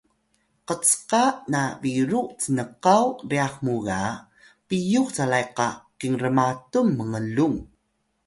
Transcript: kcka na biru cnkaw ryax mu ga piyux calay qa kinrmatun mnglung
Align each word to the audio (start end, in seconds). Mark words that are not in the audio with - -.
kcka 0.67 1.23
na 1.51 1.61
biru 1.81 2.21
cnkaw 2.41 3.05
ryax 3.31 3.53
mu 3.65 3.75
ga 3.85 4.01
piyux 4.67 5.07
calay 5.15 5.45
qa 5.57 5.67
kinrmatun 5.99 6.87
mnglung 6.97 7.57